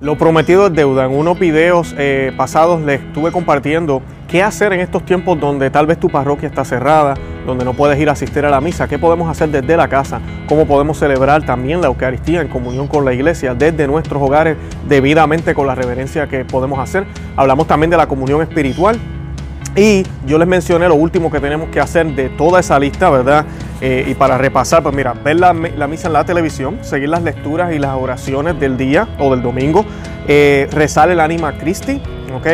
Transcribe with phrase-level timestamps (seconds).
[0.00, 1.04] Lo prometido es deuda.
[1.04, 5.86] En unos videos eh, pasados les estuve compartiendo qué hacer en estos tiempos donde tal
[5.86, 7.12] vez tu parroquia está cerrada,
[7.44, 10.22] donde no puedes ir a asistir a la misa, qué podemos hacer desde la casa,
[10.48, 14.56] cómo podemos celebrar también la Eucaristía en comunión con la iglesia desde nuestros hogares
[14.88, 17.04] debidamente con la reverencia que podemos hacer.
[17.36, 18.98] Hablamos también de la comunión espiritual
[19.76, 23.46] y yo les mencioné lo último que tenemos que hacer de toda esa lista, ¿verdad?
[23.80, 27.72] Eh, y para repasar, pues mira, ver la, misa en la televisión, seguir las lecturas
[27.72, 29.84] y las oraciones del día o del domingo,
[30.26, 32.00] eh, rezar el Anima Christi,
[32.34, 32.46] ¿ok?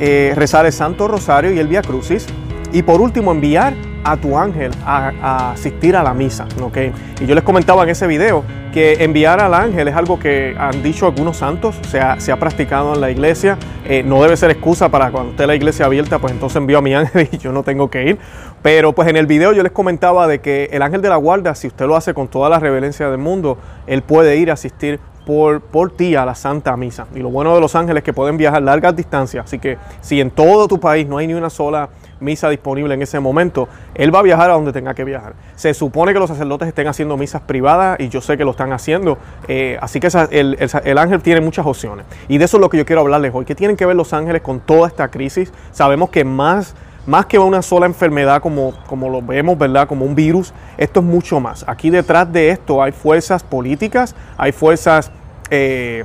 [0.00, 2.26] Eh, rezar el Santo Rosario y el Via Crucis.
[2.72, 6.78] Y por último, enviar a tu ángel a, asistir a la misa, ¿ok?
[7.20, 10.82] Y yo les comentaba en ese video que enviar al ángel es algo que han
[10.82, 14.50] dicho algunos santos, se ha, se ha practicado en la iglesia, eh, no debe ser
[14.50, 17.52] excusa para cuando esté la iglesia abierta, pues entonces envío a mi ángel y yo
[17.52, 18.18] no tengo que ir.
[18.62, 21.54] Pero pues en el video yo les comentaba de que el ángel de la guarda,
[21.54, 25.00] si usted lo hace con toda la reverencia del mundo, él puede ir a asistir
[25.26, 27.06] por, por, ti a la Santa Misa.
[27.14, 29.44] Y lo bueno de los ángeles es que pueden viajar largas distancias.
[29.44, 31.88] Así que si en todo tu país no hay ni una sola
[32.20, 35.34] misa disponible en ese momento, él va a viajar a donde tenga que viajar.
[35.56, 38.72] Se supone que los sacerdotes estén haciendo misas privadas y yo sé que lo están
[38.72, 39.18] haciendo.
[39.48, 42.06] Eh, así que el, el, ángel tiene muchas opciones.
[42.28, 43.44] Y de eso es lo que yo quiero hablarles hoy.
[43.44, 45.52] ¿Qué tienen que ver los ángeles con toda esta crisis?
[45.72, 46.74] Sabemos que más
[47.06, 49.88] más que una sola enfermedad como, como lo vemos, ¿verdad?
[49.88, 51.64] Como un virus, esto es mucho más.
[51.66, 55.10] Aquí detrás de esto hay fuerzas políticas, hay fuerzas
[55.50, 56.04] eh,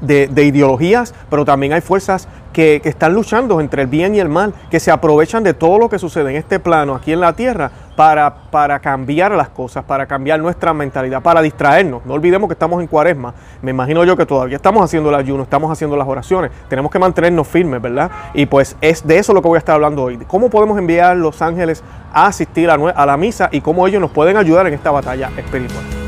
[0.00, 4.54] de, ideologías, pero también hay fuerzas que, están luchando entre el bien y el mal,
[4.70, 7.70] que se aprovechan de todo lo que sucede en este plano, aquí en la tierra,
[7.96, 12.04] para, para cambiar las cosas, para cambiar nuestra mentalidad, para distraernos.
[12.04, 13.34] No olvidemos que estamos en cuaresma.
[13.62, 16.50] Me imagino yo que todavía estamos haciendo el ayuno, estamos haciendo las oraciones.
[16.68, 18.10] Tenemos que mantenernos firmes, ¿verdad?
[18.34, 20.18] Y pues es de eso lo que voy a estar hablando hoy.
[20.26, 24.10] ¿Cómo podemos enviar los ángeles a asistir a, a la misa y cómo ellos nos
[24.10, 26.05] pueden ayudar en esta batalla espiritual?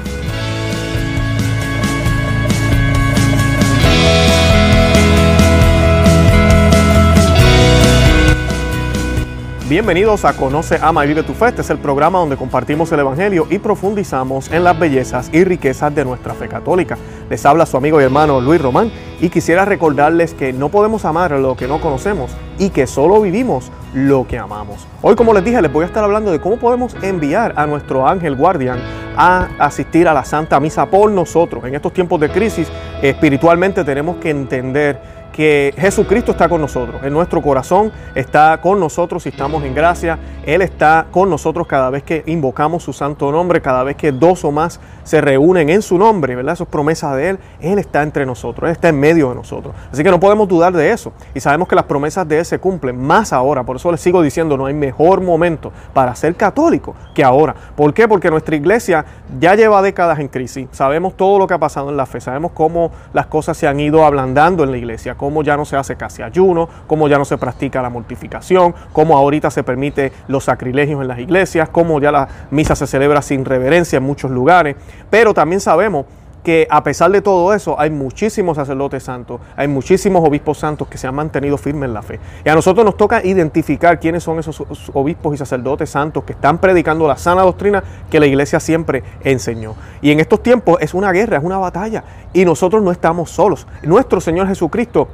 [9.69, 11.49] Bienvenidos a Conoce, Ama y Vive tu Fe.
[11.49, 15.95] Este es el programa donde compartimos el Evangelio y profundizamos en las bellezas y riquezas
[15.95, 16.97] de nuestra fe católica.
[17.29, 21.33] Les habla su amigo y hermano Luis Román y quisiera recordarles que no podemos amar
[21.33, 24.87] lo que no conocemos y que solo vivimos lo que amamos.
[25.03, 28.09] Hoy, como les dije, les voy a estar hablando de cómo podemos enviar a nuestro
[28.09, 28.81] ángel guardián
[29.19, 31.63] a asistir a la Santa Misa por nosotros.
[31.67, 32.69] En estos tiempos de crisis,
[33.03, 39.23] espiritualmente tenemos que entender que Jesucristo está con nosotros, en nuestro corazón está con nosotros
[39.23, 43.63] si estamos en gracia, Él está con nosotros cada vez que invocamos su santo nombre,
[43.63, 46.55] cada vez que dos o más se reúnen en su nombre, ¿verdad?
[46.55, 49.77] Eso es promesa de Él, Él está entre nosotros, Él está en medio de nosotros.
[49.93, 52.59] Así que no podemos dudar de eso y sabemos que las promesas de Él se
[52.59, 56.97] cumplen más ahora, por eso les sigo diciendo, no hay mejor momento para ser católico
[57.15, 57.55] que ahora.
[57.77, 58.09] ¿Por qué?
[58.09, 59.05] Porque nuestra iglesia
[59.39, 62.51] ya lleva décadas en crisis, sabemos todo lo que ha pasado en la fe, sabemos
[62.51, 65.97] cómo las cosas se han ido ablandando en la iglesia, cómo ya no se hace
[65.97, 71.01] casi ayuno, cómo ya no se practica la mortificación, cómo ahorita se permite los sacrilegios
[71.01, 74.77] en las iglesias, cómo ya la misa se celebra sin reverencia en muchos lugares.
[75.11, 76.07] Pero también sabemos
[76.43, 80.99] que a pesar de todo eso hay muchísimos sacerdotes santos, hay muchísimos obispos santos que
[80.99, 82.21] se han mantenido firmes en la fe.
[82.45, 84.63] Y a nosotros nos toca identificar quiénes son esos
[84.95, 89.75] obispos y sacerdotes santos que están predicando la sana doctrina que la iglesia siempre enseñó.
[90.01, 93.67] Y en estos tiempos es una guerra, es una batalla y nosotros no estamos solos.
[93.83, 95.09] Nuestro Señor Jesucristo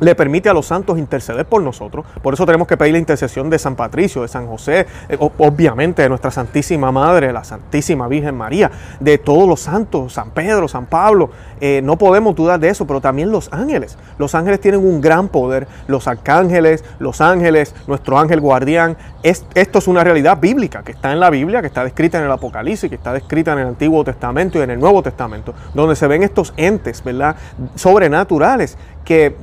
[0.00, 2.04] le permite a los santos interceder por nosotros.
[2.22, 6.02] Por eso tenemos que pedir la intercesión de San Patricio, de San José, eh, obviamente
[6.02, 8.70] de nuestra Santísima Madre, la Santísima Virgen María,
[9.00, 11.30] de todos los santos, San Pedro, San Pablo.
[11.60, 13.96] Eh, no podemos dudar de eso, pero también los ángeles.
[14.18, 15.66] Los ángeles tienen un gran poder.
[15.86, 18.96] Los arcángeles, los ángeles, nuestro ángel guardián.
[19.22, 22.32] esto es una realidad bíblica que está en la Biblia, que está descrita en el
[22.32, 26.06] Apocalipsis, que está descrita en el Antiguo Testamento y en el Nuevo Testamento, donde se
[26.06, 27.36] ven estos entes, ¿verdad?
[27.74, 29.36] Sobrenaturales que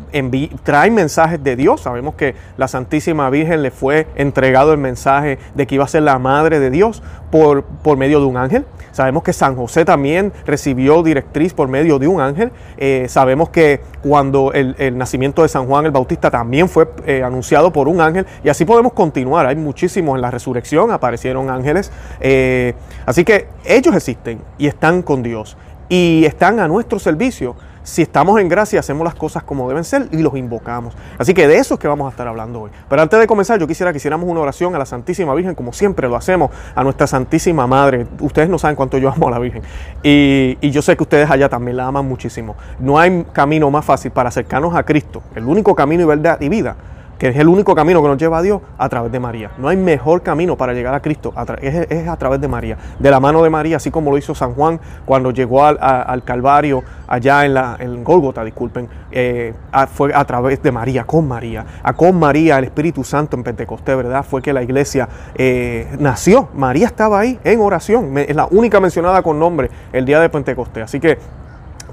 [0.64, 1.82] traen mensajes de Dios.
[1.82, 6.04] Sabemos que la Santísima Virgen le fue entregado el mensaje de que iba a ser
[6.04, 8.66] la madre de Dios por, por medio de un ángel.
[8.94, 12.52] Sabemos que San José también recibió directriz por medio de un ángel.
[12.78, 17.74] Eh, sabemos que cuando el, nacimiento de San Juan el Bautista también fue eh, anunciado
[17.74, 18.28] por un ángel.
[18.44, 19.48] Y así podemos continuar.
[19.48, 21.92] Hay muchísimos en la resurrección, aparecieron ángeles.
[22.20, 22.76] Eh,
[23.08, 25.58] así que ellos existen y están con Dios
[25.90, 30.08] y están a nuestro servicio si estamos en gracia, hacemos las cosas como deben ser
[30.12, 30.96] y los invocamos.
[31.18, 32.72] Así que de eso es que vamos a estar hablando hoy.
[32.90, 35.74] Pero antes de comenzar, yo quisiera que hiciéramos una oración a la Santísima Virgen, como
[35.74, 38.08] siempre lo hacemos, a nuestra Santísima Madre.
[38.20, 39.64] Ustedes no saben cuánto yo amo a la Virgen.
[40.02, 42.56] Y, y yo sé que ustedes allá también la aman muchísimo.
[42.80, 46.50] No hay camino más fácil para acercarnos a Cristo, el único camino y verdad y
[46.50, 46.76] vida
[47.18, 49.52] que es el único camino que nos lleva a Dios a través de María.
[49.58, 53.20] No hay mejor camino para llegar a Cristo, es, a través de María, de la
[53.20, 57.54] mano de María, así como lo hizo San Juan cuando llegó al, Calvario, allá en,
[57.54, 59.54] la, en Gólgota, disculpen, eh,
[59.94, 63.96] fue a través de María, con María, a con María, el Espíritu Santo en Pentecostés,
[63.96, 64.24] ¿verdad?
[64.24, 69.22] Fue que la iglesia eh, nació, María estaba ahí en oración, es la única mencionada
[69.22, 71.18] con nombre el día de Pentecostés, así que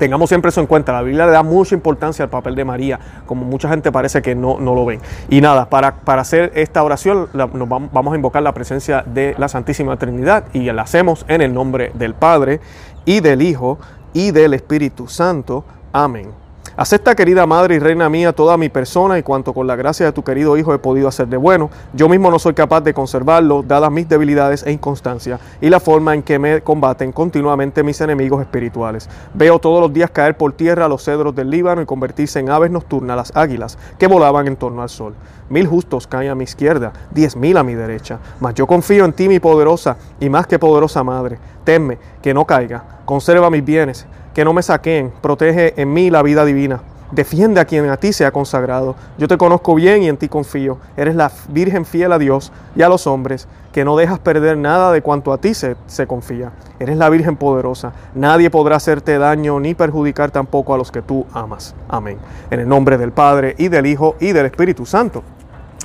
[0.00, 0.92] tengamos siempre eso en cuenta.
[0.92, 4.34] La Biblia le da mucha importancia al papel de María, como mucha gente parece que
[4.34, 4.98] no, no lo ven.
[5.28, 9.48] Y nada, para, para hacer esta oración nos vamos a invocar la presencia de la
[9.48, 12.60] Santísima Trinidad y la hacemos en el nombre del Padre
[13.04, 13.78] y del Hijo
[14.14, 15.64] y del Espíritu Santo.
[15.92, 16.49] Amén.
[16.80, 20.12] Acepta, querida Madre y Reina mía, toda mi persona y cuanto con la gracia de
[20.12, 21.68] tu querido Hijo he podido hacer de bueno.
[21.92, 26.14] Yo mismo no soy capaz de conservarlo, dadas mis debilidades e inconstancia y la forma
[26.14, 29.10] en que me combaten continuamente mis enemigos espirituales.
[29.34, 32.70] Veo todos los días caer por tierra los cedros del Líbano y convertirse en aves
[32.70, 35.12] nocturnas las águilas que volaban en torno al sol.
[35.50, 38.20] Mil justos caen a mi izquierda, diez mil a mi derecha.
[38.40, 41.40] Mas yo confío en ti, mi poderosa y más que poderosa Madre.
[41.62, 46.22] Temme que no caiga, conserva mis bienes que no me saquen, protege en mí la
[46.22, 46.80] vida divina.
[47.12, 48.94] Defiende a quien a ti se ha consagrado.
[49.18, 50.78] Yo te conozco bien y en ti confío.
[50.96, 54.92] Eres la Virgen fiel a Dios y a los hombres, que no dejas perder nada
[54.92, 56.52] de cuanto a ti se, se confía.
[56.78, 57.92] Eres la Virgen poderosa.
[58.14, 61.74] Nadie podrá hacerte daño ni perjudicar tampoco a los que tú amas.
[61.88, 62.18] Amén.
[62.50, 65.24] En el nombre del Padre y del Hijo y del Espíritu Santo.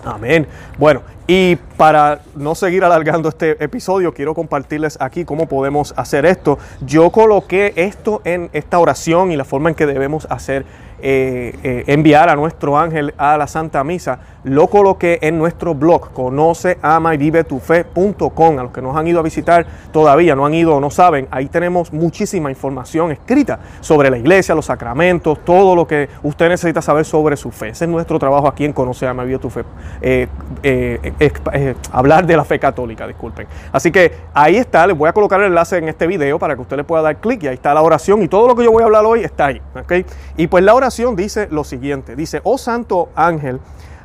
[0.03, 0.47] Amén.
[0.77, 6.59] Bueno, y para no seguir alargando este episodio, quiero compartirles aquí cómo podemos hacer esto.
[6.81, 10.65] Yo coloqué esto en esta oración y la forma en que debemos hacer
[11.07, 16.11] eh, eh, enviar a nuestro ángel a la Santa Misa, lo coloqué en nuestro blog,
[16.13, 18.57] conoce, ama y vive tu fe.com.
[18.57, 21.27] A los que nos han ido a visitar todavía, no han ido o no saben,
[21.29, 26.81] ahí tenemos muchísima información escrita sobre la iglesia, los sacramentos, todo lo que usted necesita
[26.81, 27.69] saber sobre su fe.
[27.69, 29.63] Ese es nuestro trabajo aquí en Conoce, ama y vive tu fe.
[30.01, 30.27] Eh,
[31.91, 33.45] hablar de la fe católica, disculpen.
[33.71, 36.61] Así que ahí está, les voy a colocar el enlace en este video para que
[36.61, 38.71] usted le pueda dar clic y ahí está la oración y todo lo que yo
[38.71, 39.61] voy a hablar hoy está ahí.
[40.35, 43.59] Y pues la oración dice lo siguiente, dice, oh santo ángel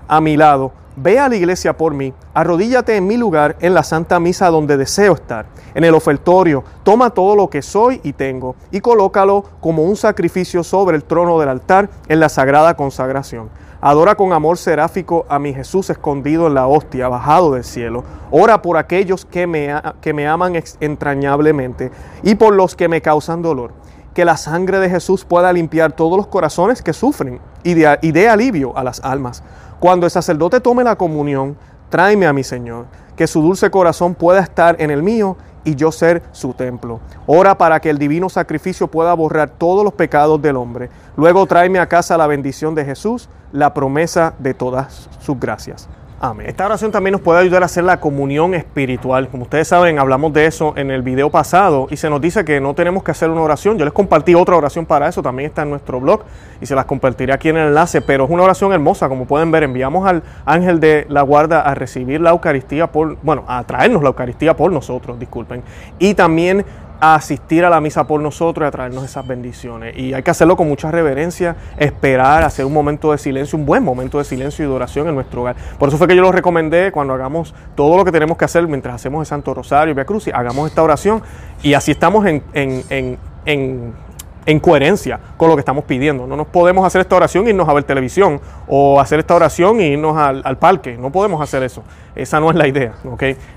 [0.08, 3.84] a mi lado, ve a la iglesia por mí, arrodíllate en mi lugar en la
[3.84, 8.56] santa misa donde deseo estar, en el ofertorio, toma todo lo que soy y tengo
[8.72, 13.50] y colócalo como un sacrificio sobre el trono del altar en la sagrada consagración.
[13.80, 18.04] Adora con amor seráfico a mi Jesús escondido en la hostia, bajado del cielo.
[18.30, 19.72] Ora por aquellos que me,
[20.02, 21.90] que me aman entrañablemente
[22.22, 23.72] y por los que me causan dolor
[24.14, 28.76] que la sangre de Jesús pueda limpiar todos los corazones que sufren y dé, alivio
[28.76, 29.42] a las almas.
[29.78, 31.56] Cuando el sacerdote tome la comunión,
[31.88, 32.86] tráeme a mi Señor,
[33.16, 37.00] que su dulce corazón pueda estar en el mío y yo ser su templo.
[37.26, 40.88] Ora para que el divino sacrificio pueda borrar todos los pecados del hombre.
[41.16, 45.88] Luego tráeme a casa la bendición de Jesús, la promesa de todas sus gracias.
[46.22, 46.48] Amén.
[46.50, 49.28] Esta oración también nos puede ayudar a hacer la comunión espiritual.
[49.30, 52.60] Como ustedes saben, hablamos de eso en el video pasado y se nos dice que
[52.60, 53.78] no tenemos que hacer una oración.
[53.78, 56.24] Yo les compartí otra oración para eso, también está en nuestro blog
[56.60, 59.50] y se las compartiré aquí en el enlace, pero es una oración hermosa, como pueden
[59.50, 64.02] ver, enviamos al ángel de la guarda a recibir la Eucaristía por, bueno, a traernos
[64.02, 65.62] la Eucaristía por nosotros, disculpen.
[65.98, 66.66] Y también
[67.00, 69.96] a asistir a la misa por nosotros y a traernos esas bendiciones.
[69.96, 73.82] Y hay que hacerlo con mucha reverencia, esperar, hacer un momento de silencio, un buen
[73.82, 75.56] momento de silencio y de oración en nuestro hogar.
[75.78, 78.66] Por eso fue que yo lo recomendé cuando hagamos todo lo que tenemos que hacer
[78.68, 81.22] mientras hacemos el Santo Rosario Via Cruz, hagamos esta oración
[81.62, 83.92] y así estamos en, en, en en
[84.58, 86.26] coherencia con lo que estamos pidiendo.
[86.26, 89.80] No nos podemos hacer esta oración e irnos a ver televisión o hacer esta oración
[89.80, 90.96] e irnos al, parque.
[90.96, 91.84] No podemos hacer eso.
[92.16, 92.94] Esa no es la idea.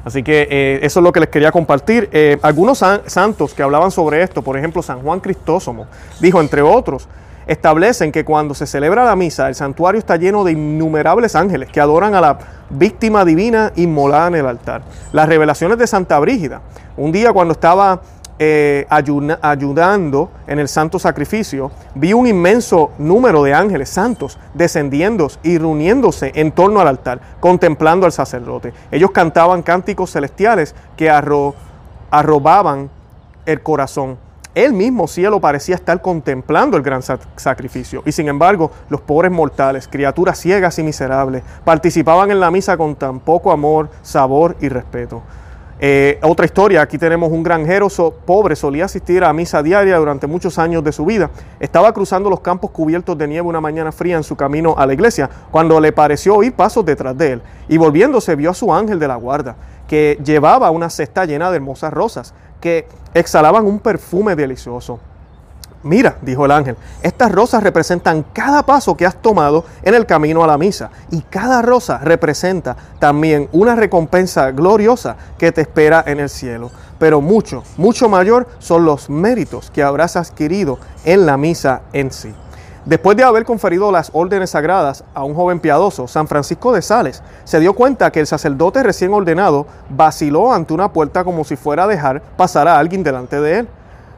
[0.05, 2.09] Así que eh, eso es lo que les quería compartir.
[2.11, 5.87] Eh, algunos santos que hablaban sobre esto, por ejemplo, San Juan Cristósomo,
[6.19, 7.07] dijo, entre otros,
[7.47, 11.81] establecen que cuando se celebra la misa, el santuario está lleno de innumerables ángeles que
[11.81, 12.37] adoran a la
[12.69, 14.83] víctima divina inmolada en el altar.
[15.11, 16.61] Las revelaciones de Santa Brígida.
[16.97, 18.01] Un día cuando estaba
[18.39, 25.57] eh, ayudando en el santo sacrificio, vi un inmenso número de ángeles santos descendiendo y
[25.57, 28.73] reuniéndose en torno al altar, contemplando al sacerdote.
[28.91, 31.09] Ellos cantaban cánticos celestiales que
[32.09, 32.89] arrobaban
[33.45, 34.17] el corazón.
[34.55, 39.87] El mismo cielo parecía estar contemplando el gran sacrificio y sin embargo los pobres mortales,
[39.87, 45.23] criaturas ciegas y miserables, participaban en la misa con tan poco amor, sabor y respeto.
[45.85, 47.89] Eh, otra historia, aquí tenemos un granjero
[48.25, 51.29] pobre, solía asistir a misa diaria durante muchos años de su vida.
[51.59, 54.93] Estaba cruzando los campos cubiertos de nieve una mañana fría en su camino a la
[54.93, 58.97] iglesia, cuando le pareció oír pasos detrás de él, y volviéndose vio a su ángel
[58.97, 64.37] de la guarda, que llevaba una cesta llena de hermosas rosas, que exhalaban un perfume
[64.37, 65.01] delicioso.
[65.83, 70.41] Mira, dijo el ángel, estas rosas representan cada paso que has tomado en el camino
[70.41, 76.21] a la misa y cada rosa representa también una recompensa gloriosa que te espera en
[76.21, 76.71] el cielo.
[76.99, 82.33] Pero mucho, mucho mayor son los méritos que habrás adquirido en la misa en sí.
[82.85, 87.23] Después de haber conferido las órdenes sagradas a un joven piadoso, San Francisco de Sales
[87.43, 91.83] se dio cuenta que el sacerdote recién ordenado vaciló ante una puerta como si fuera
[91.83, 93.67] a dejar pasar a alguien delante de él.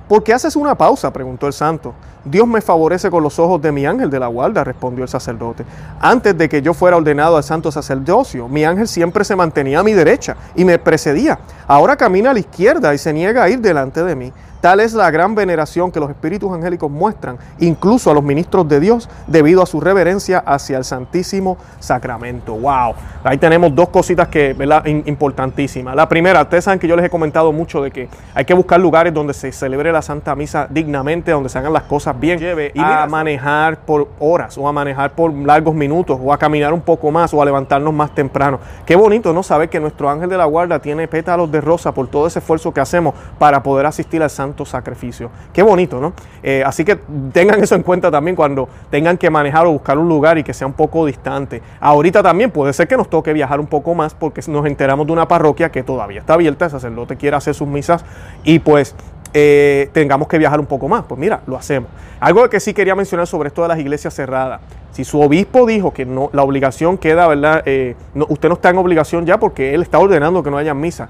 [0.07, 1.11] ¿Por qué haces una pausa?
[1.11, 1.93] preguntó el santo.
[2.23, 5.63] Dios me favorece con los ojos de mi ángel de la guarda, respondió el sacerdote.
[5.99, 9.83] Antes de que yo fuera ordenado al santo sacerdocio, mi ángel siempre se mantenía a
[9.83, 11.39] mi derecha y me precedía.
[11.67, 14.33] Ahora camina a la izquierda y se niega a ir delante de mí.
[14.65, 18.79] Tal es la gran veneración que los espíritus angélicos muestran, incluso a los ministros de
[18.79, 22.55] Dios, debido a su reverencia hacia el Santísimo Sacramento.
[22.55, 22.95] ¡Wow!
[23.23, 24.83] Ahí tenemos dos cositas que, ¿verdad?
[24.87, 25.95] Importantísimas.
[25.95, 28.79] La primera, ustedes saben que yo les he comentado mucho de que hay que buscar
[28.79, 32.39] lugares donde se celebre la Santa Misa dignamente, donde se hagan las cosas bien.
[32.39, 36.73] Lleve y a manejar por horas, o a manejar por largos minutos, o a caminar
[36.73, 38.59] un poco más, o a levantarnos más temprano.
[38.83, 39.43] Qué bonito, ¿no?
[39.43, 42.73] Saber que nuestro ángel de la guarda tiene pétalos de rosa por todo ese esfuerzo
[42.73, 45.29] que hacemos para poder asistir al Santo sacrificio.
[45.51, 46.13] Qué bonito, ¿no?
[46.43, 46.97] Eh, así que
[47.33, 50.53] tengan eso en cuenta también cuando tengan que manejar o buscar un lugar y que
[50.53, 51.61] sea un poco distante.
[51.81, 55.13] Ahorita también puede ser que nos toque viajar un poco más porque nos enteramos de
[55.13, 58.05] una parroquia que todavía está abierta, el sacerdote quiere hacer sus misas
[58.43, 58.95] y pues
[59.33, 61.03] eh, tengamos que viajar un poco más.
[61.03, 61.89] Pues mira, lo hacemos.
[62.21, 64.61] Algo que sí quería mencionar sobre esto de las iglesias cerradas.
[64.91, 67.63] Si su obispo dijo que no, la obligación queda, ¿verdad?
[67.65, 67.95] Eh,
[68.29, 71.09] usted no está en obligación ya porque él está ordenando que no haya misa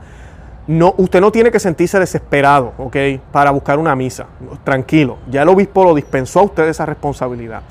[0.67, 2.95] no, usted no tiene que sentirse desesperado, ¿ok?
[3.31, 4.25] Para buscar una misa.
[4.63, 7.61] Tranquilo, ya el obispo lo dispensó a usted esa responsabilidad.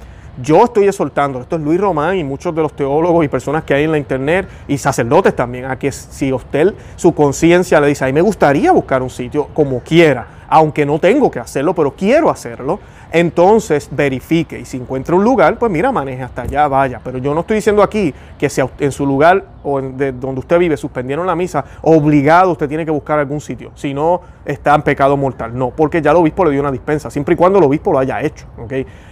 [0.43, 3.73] Yo estoy exhortando, esto es Luis Román y muchos de los teólogos y personas que
[3.73, 8.05] hay en la internet y sacerdotes también, a que si usted, su conciencia le dice,
[8.05, 11.97] a mí me gustaría buscar un sitio como quiera, aunque no tengo que hacerlo, pero
[11.97, 12.79] quiero hacerlo,
[13.11, 17.01] entonces verifique y si encuentra un lugar, pues mira, maneje hasta allá, vaya.
[17.03, 20.57] Pero yo no estoy diciendo aquí que si en su lugar o de donde usted
[20.61, 24.83] vive suspendieron la misa, obligado usted tiene que buscar algún sitio, si no está en
[24.83, 25.59] pecado mortal.
[25.59, 27.99] No, porque ya el obispo le dio una dispensa, siempre y cuando el obispo lo
[27.99, 28.47] haya hecho.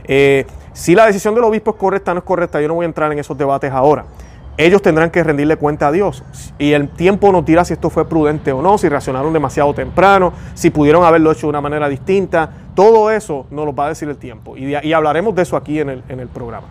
[0.04, 2.84] Eh, si la decisión del obispo es correcta o no es correcta, yo no voy
[2.84, 4.04] a entrar en esos debates ahora
[4.56, 6.22] ellos tendrán que rendirle cuenta a Dios.
[6.58, 10.32] Y el tiempo nos dirá si esto fue prudente o no, si reaccionaron demasiado temprano,
[10.54, 12.50] si pudieron haberlo hecho de una manera distinta.
[12.74, 14.56] Todo eso nos lo va a decir el tiempo.
[14.56, 16.66] Y, hablaremos de eso aquí en el, programa.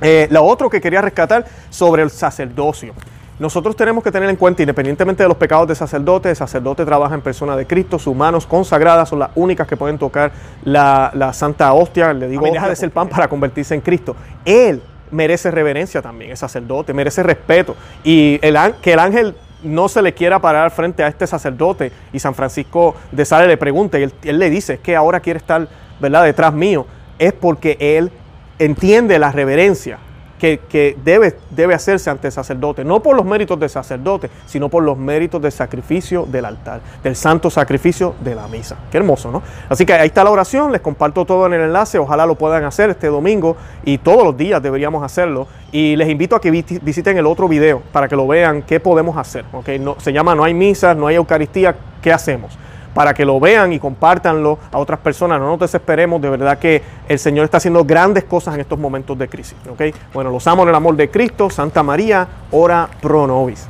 [0.00, 2.92] Eh, lo otro que quería rescatar sobre el sacerdocio.
[3.38, 7.14] Nosotros tenemos que tener en cuenta, independientemente de los pecados de sacerdote, el sacerdote trabaja
[7.14, 10.30] en persona de Cristo, sus manos consagradas son las únicas que pueden tocar
[10.64, 14.14] la, santa hostia, le digo, deja de ser pan para convertirse en Cristo.
[14.44, 14.82] Él
[15.12, 17.76] merece reverencia también, el sacerdote, merece respeto.
[18.02, 22.18] Y el, que el ángel no se le quiera parar frente a este sacerdote y
[22.18, 25.38] San Francisco de Sales le pregunta y él, él le dice, es que ahora quiere
[25.38, 25.68] estar
[26.00, 26.24] ¿verdad?
[26.24, 26.86] detrás mío,
[27.18, 28.10] es porque él
[28.58, 29.98] entiende la reverencia
[30.42, 34.82] que, debe, debe hacerse ante el sacerdote, no por los méritos del sacerdote, sino por
[34.82, 38.76] los méritos del sacrificio del altar, del santo sacrificio de la misa.
[38.90, 39.40] Qué hermoso, ¿no?
[39.68, 42.64] Así que ahí está la oración, les comparto todo en el enlace, ojalá lo puedan
[42.64, 45.46] hacer este domingo y todos los días deberíamos hacerlo.
[45.70, 49.16] Y les invito a que visiten el otro video para que lo vean qué podemos
[49.16, 49.44] hacer.
[49.52, 49.78] ¿okay?
[49.78, 52.58] No, se llama No hay misas, no hay Eucaristía, ¿qué hacemos?
[52.94, 55.40] Para que lo vean y compártanlo a otras personas.
[55.40, 59.18] No nos desesperemos, de verdad que el Señor está haciendo grandes cosas en estos momentos
[59.18, 59.56] de crisis.
[59.70, 59.94] ¿okay?
[60.12, 61.50] Bueno, los amo en el amor de Cristo.
[61.50, 63.66] Santa María, ora pro nobis.